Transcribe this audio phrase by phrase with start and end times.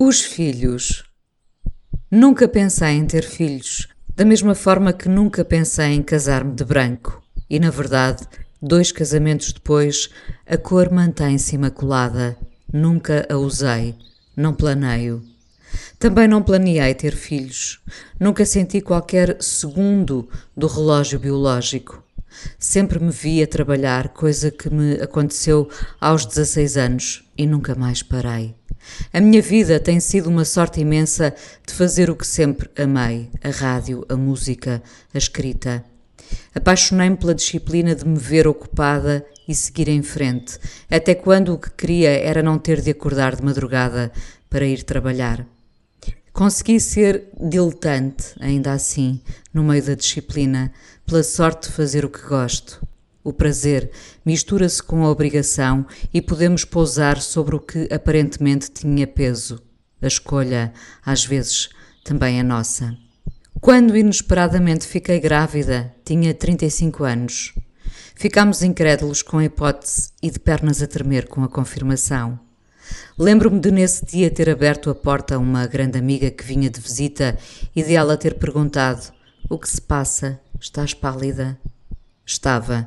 [0.00, 1.02] Os filhos.
[2.08, 7.20] Nunca pensei em ter filhos, da mesma forma que nunca pensei em casar-me de branco.
[7.50, 8.24] E, na verdade,
[8.62, 10.08] dois casamentos depois,
[10.46, 12.38] a cor mantém-se imaculada.
[12.72, 13.96] Nunca a usei,
[14.36, 15.20] não planeio.
[15.98, 17.80] Também não planeei ter filhos.
[18.20, 22.04] Nunca senti qualquer segundo do relógio biológico.
[22.56, 25.68] Sempre me vi a trabalhar, coisa que me aconteceu
[26.00, 28.57] aos 16 anos e nunca mais parei.
[29.12, 31.34] A minha vida tem sido uma sorte imensa
[31.66, 34.82] de fazer o que sempre amei: a rádio, a música,
[35.12, 35.84] a escrita.
[36.54, 40.58] Apaixonei-me pela disciplina de me ver ocupada e seguir em frente,
[40.90, 44.12] até quando o que queria era não ter de acordar de madrugada
[44.50, 45.46] para ir trabalhar.
[46.32, 49.20] Consegui ser diletante, ainda assim,
[49.52, 50.72] no meio da disciplina,
[51.06, 52.80] pela sorte de fazer o que gosto.
[53.22, 53.90] O prazer
[54.24, 59.60] mistura-se com a obrigação e podemos pousar sobre o que aparentemente tinha peso.
[60.00, 60.72] A escolha,
[61.04, 61.68] às vezes,
[62.04, 62.96] também é nossa.
[63.60, 67.54] Quando inesperadamente fiquei grávida, tinha 35 anos.
[68.14, 72.38] Ficámos incrédulos com a hipótese e de pernas a tremer com a confirmação.
[73.18, 76.80] Lembro-me de nesse dia ter aberto a porta a uma grande amiga que vinha de
[76.80, 77.36] visita
[77.74, 79.12] e de ela ter perguntado:
[79.48, 80.40] O que se passa?
[80.60, 81.58] Estás pálida?
[82.28, 82.86] Estava.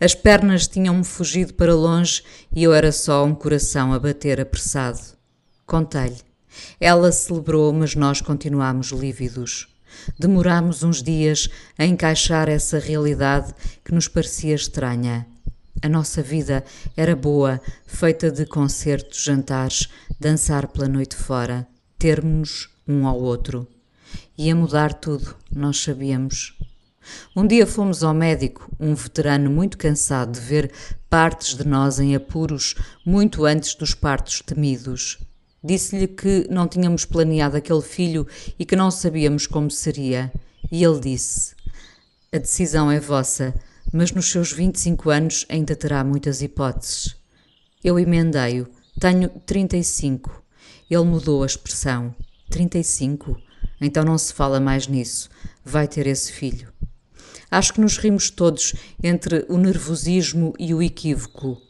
[0.00, 2.20] As pernas tinham-me fugido para longe
[2.52, 4.98] e eu era só um coração a bater apressado.
[5.64, 6.18] Contei-lhe.
[6.80, 9.68] Ela celebrou, mas nós continuámos lívidos.
[10.18, 15.28] Demorámos uns dias a encaixar essa realidade que nos parecia estranha.
[15.80, 16.64] A nossa vida
[16.96, 21.68] era boa, feita de concertos, jantares, dançar pela noite fora,
[22.00, 23.64] termos um ao outro.
[24.36, 26.58] Ia mudar tudo, nós sabíamos.
[27.34, 30.72] Um dia fomos ao médico, um veterano muito cansado de ver
[31.08, 35.18] partes de nós em apuros muito antes dos partos temidos.
[35.62, 38.26] Disse-lhe que não tínhamos planeado aquele filho
[38.58, 40.32] e que não sabíamos como seria.
[40.70, 41.54] E ele disse:
[42.32, 43.54] A decisão é vossa,
[43.92, 47.14] mas nos seus 25 anos ainda terá muitas hipóteses.
[47.84, 48.66] Eu emendei-o:
[48.98, 50.42] Tenho 35.
[50.90, 52.14] Ele mudou a expressão:
[52.50, 53.38] 35?
[53.80, 55.28] Então não se fala mais nisso.
[55.64, 56.71] Vai ter esse filho.
[57.52, 61.60] Acho que nos rimos todos entre o nervosismo e o equívoco.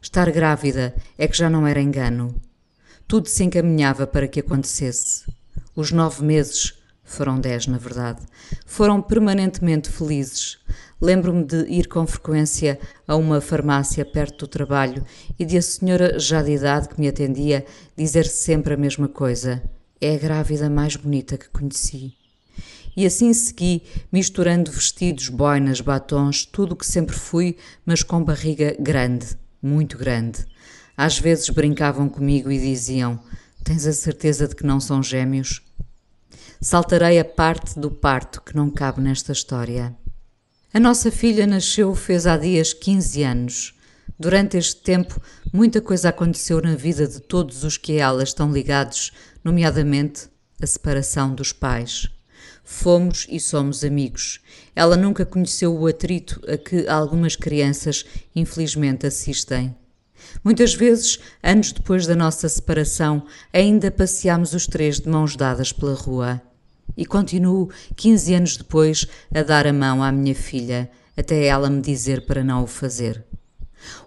[0.00, 2.32] Estar grávida é que já não era engano.
[3.08, 5.24] Tudo se encaminhava para que acontecesse.
[5.74, 8.22] Os nove meses, foram dez na verdade,
[8.64, 10.58] foram permanentemente felizes.
[11.00, 15.04] Lembro-me de ir com frequência a uma farmácia perto do trabalho
[15.36, 17.66] e de a senhora já de idade que me atendia
[17.96, 19.60] dizer sempre a mesma coisa:
[20.00, 22.21] É a grávida mais bonita que conheci.
[22.96, 23.82] E assim segui,
[24.12, 29.26] misturando vestidos, boinas, batons, tudo o que sempre fui, mas com barriga grande,
[29.62, 30.44] muito grande.
[30.96, 33.18] Às vezes brincavam comigo e diziam:
[33.64, 35.62] Tens a certeza de que não são gêmeos?
[36.60, 39.96] Saltarei a parte do parto que não cabe nesta história.
[40.74, 43.74] A nossa filha nasceu fez há dias 15 anos.
[44.18, 45.20] Durante este tempo,
[45.52, 50.28] muita coisa aconteceu na vida de todos os que a ela estão ligados, nomeadamente
[50.62, 52.08] a separação dos pais.
[52.64, 54.40] Fomos e somos amigos.
[54.74, 59.74] Ela nunca conheceu o atrito a que algumas crianças, infelizmente, assistem.
[60.44, 65.94] Muitas vezes, anos depois da nossa separação, ainda passeámos os três de mãos dadas pela
[65.94, 66.40] rua.
[66.96, 71.80] E continuo, 15 anos depois, a dar a mão à minha filha, até ela me
[71.80, 73.24] dizer para não o fazer.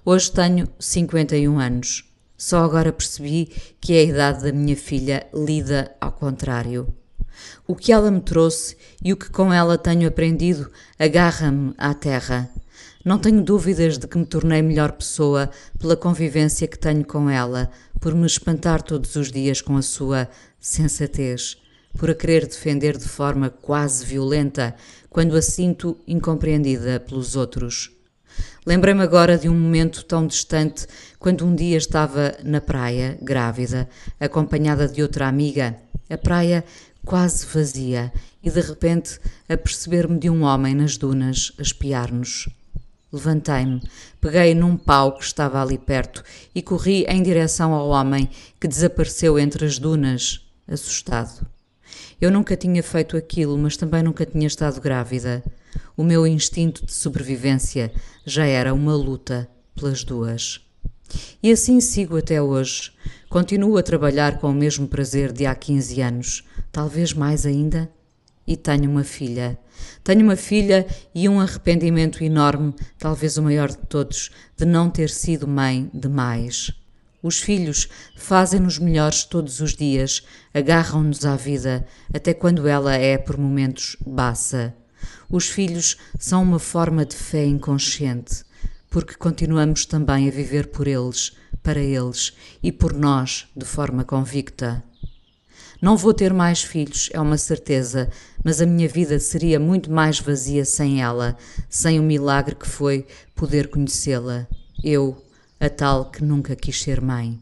[0.04, 2.10] Hoje tenho 51 anos.
[2.38, 6.94] Só agora percebi que a idade da minha filha lida ao contrário.
[7.68, 10.70] O que ela me trouxe e o que com ela tenho aprendido
[11.00, 12.50] agarra-me à terra.
[13.04, 17.70] Não tenho dúvidas de que me tornei melhor pessoa pela convivência que tenho com ela,
[18.00, 20.28] por me espantar todos os dias com a sua
[20.60, 21.58] sensatez,
[21.98, 24.76] por a querer defender de forma quase violenta
[25.10, 27.92] quando a sinto incompreendida pelos outros.
[28.66, 30.88] Lembrei-me agora de um momento tão distante
[31.20, 33.88] quando um dia estava na praia, grávida,
[34.20, 35.78] acompanhada de outra amiga.
[36.10, 36.64] A praia
[37.06, 38.12] quase vazia,
[38.44, 42.50] e de repente aperceber-me de um homem nas dunas a espiar-nos.
[43.12, 43.82] Levantei-me,
[44.20, 46.24] peguei num pau que estava ali perto
[46.54, 48.30] e corri em direção ao homem
[48.60, 51.48] que desapareceu entre as dunas, assustado.
[52.20, 55.44] Eu nunca tinha feito aquilo, mas também nunca tinha estado grávida.
[55.96, 57.92] O meu instinto de sobrevivência
[58.26, 60.65] já era uma luta pelas duas.
[61.42, 62.92] E assim sigo até hoje.
[63.30, 67.90] Continuo a trabalhar com o mesmo prazer de há 15 anos, talvez mais ainda.
[68.48, 69.58] E tenho uma filha.
[70.04, 75.10] Tenho uma filha e um arrependimento enorme, talvez o maior de todos, de não ter
[75.10, 76.72] sido mãe demais.
[77.22, 80.24] Os filhos fazem-nos melhores todos os dias,
[80.54, 84.76] agarram-nos à vida, até quando ela é, por momentos, baça.
[85.28, 88.44] Os filhos são uma forma de fé inconsciente,
[88.96, 92.32] porque continuamos também a viver por eles, para eles
[92.64, 94.82] e por nós de forma convicta.
[95.82, 98.10] Não vou ter mais filhos, é uma certeza,
[98.42, 101.36] mas a minha vida seria muito mais vazia sem ela,
[101.70, 103.06] sem o milagre que foi
[103.36, 104.48] poder conhecê-la.
[104.82, 105.22] Eu,
[105.60, 107.38] a tal que nunca quis ser mãe.